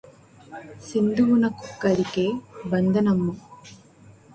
[0.87, 2.27] సింధువునకు గలిగె
[2.71, 3.33] బంధనమ్ము